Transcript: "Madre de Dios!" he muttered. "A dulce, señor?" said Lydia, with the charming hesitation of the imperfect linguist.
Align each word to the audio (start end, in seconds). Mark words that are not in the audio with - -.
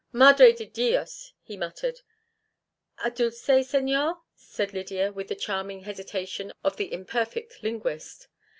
"Madre 0.11 0.51
de 0.51 0.65
Dios!" 0.65 1.33
he 1.43 1.55
muttered. 1.55 2.01
"A 3.03 3.11
dulce, 3.11 3.43
señor?" 3.47 4.21
said 4.35 4.73
Lydia, 4.73 5.11
with 5.11 5.27
the 5.27 5.35
charming 5.35 5.81
hesitation 5.81 6.51
of 6.63 6.77
the 6.77 6.91
imperfect 6.91 7.61
linguist. 7.61 8.27